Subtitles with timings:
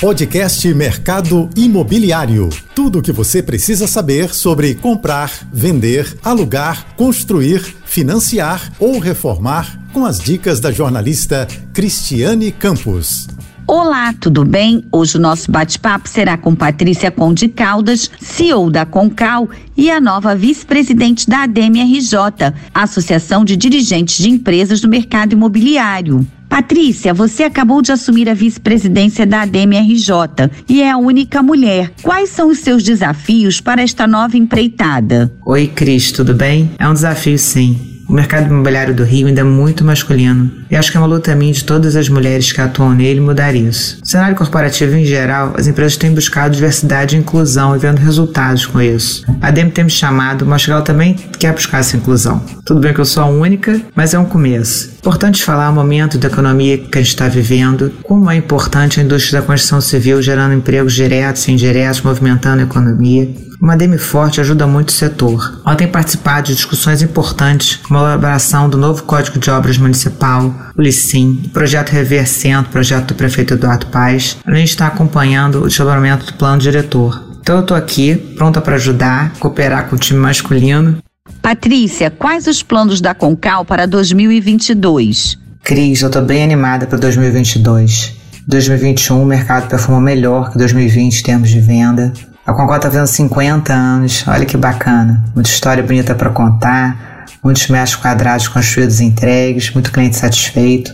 [0.00, 2.50] Podcast Mercado Imobiliário.
[2.74, 10.04] Tudo o que você precisa saber sobre comprar, vender, alugar, construir, financiar ou reformar com
[10.04, 13.26] as dicas da jornalista Cristiane Campos.
[13.66, 14.84] Olá, tudo bem?
[14.92, 20.36] Hoje o nosso bate-papo será com Patrícia Conde Caldas, CEO da Concal e a nova
[20.36, 26.24] vice-presidente da ADMRJ, Associação de Dirigentes de Empresas do Mercado Imobiliário.
[26.48, 31.92] Patrícia, você acabou de assumir a vice-presidência da ADMRJ e é a única mulher.
[32.02, 35.32] Quais são os seus desafios para esta nova empreitada?
[35.44, 36.70] Oi, Cris, tudo bem?
[36.78, 37.96] É um desafio, sim.
[38.08, 41.34] O mercado imobiliário do Rio ainda é muito masculino e acho que é uma luta
[41.34, 43.98] minha de todas as mulheres que atuam nele mudar isso.
[43.98, 48.64] No cenário corporativo em geral, as empresas têm buscado diversidade e inclusão e vendo resultados
[48.64, 49.24] com isso.
[49.40, 52.40] A DEM tem me chamado, mas ela também quer buscar essa inclusão.
[52.64, 54.95] Tudo bem que eu sou a única, mas é um começo.
[55.06, 59.04] Importante falar o momento da economia que a gente está vivendo, como é importante a
[59.04, 63.32] indústria da construção civil gerando empregos diretos e indiretos, movimentando a economia,
[63.62, 65.60] uma DEME forte ajuda muito o setor.
[65.64, 70.52] Ela tem participado de discussões importantes, como a elaboração do novo Código de Obras Municipal,
[70.76, 75.62] o LICIM, o projeto Rever Centro, projeto do prefeito Eduardo Paes, além de estar acompanhando
[75.62, 77.22] o desdobramento do plano diretor.
[77.40, 80.98] Então eu estou aqui, pronta para ajudar, cooperar com o time masculino.
[81.46, 85.38] Patrícia, quais os planos da Concal para 2022?
[85.62, 88.16] Cris, eu estou bem animada para 2022.
[88.48, 92.12] 2021 o mercado performou melhor que 2020 em termos de venda.
[92.44, 95.24] A Concorde está fazendo 50 anos, olha que bacana.
[95.36, 100.92] Muita história bonita para contar, muitos metros quadrados construídos e entregues, muito cliente satisfeito.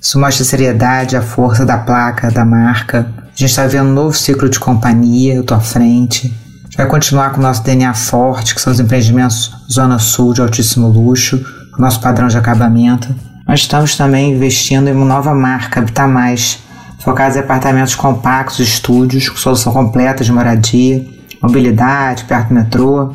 [0.00, 3.06] Isso mostra a seriedade, a força da placa, da marca.
[3.18, 6.32] A gente está vendo um novo ciclo de companhia, eu estou à frente.
[6.80, 10.88] Vai continuar com o nosso DNA forte, que são os empreendimentos Zona Sul de altíssimo
[10.88, 11.38] luxo,
[11.76, 13.14] o nosso padrão de acabamento.
[13.46, 16.58] Nós estamos também investindo em uma nova marca, Habitar Mais,
[17.00, 21.06] focados em apartamentos compactos, estúdios, com solução completa de moradia,
[21.42, 23.14] mobilidade, perto do metrô.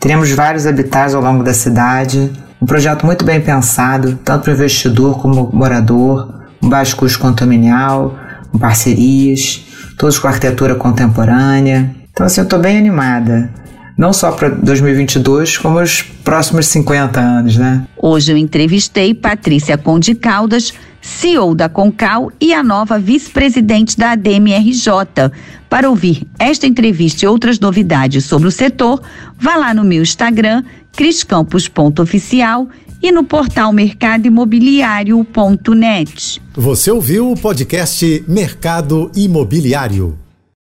[0.00, 2.32] Teremos vários habitats ao longo da cidade,
[2.62, 7.18] um projeto muito bem pensado, tanto para o investidor como o morador, um baixo custo
[7.18, 8.16] condominial,
[8.58, 9.66] parcerias,
[9.98, 12.05] todos com arquitetura contemporânea.
[12.16, 13.52] Então, assim, eu estou bem animada
[13.94, 17.86] não só para 2022, como os próximos 50 anos, né?
[17.94, 20.72] Hoje eu entrevistei Patrícia Conde Caldas,
[21.02, 25.30] CEO da Concal e a nova vice-presidente da ADMRJ.
[25.68, 29.02] Para ouvir esta entrevista e outras novidades sobre o setor,
[29.38, 32.66] vá lá no meu Instagram, criscampos.oficial
[33.02, 36.40] e no portal mercadoimobiliário.net.
[36.54, 40.16] Você ouviu o podcast Mercado Imobiliário.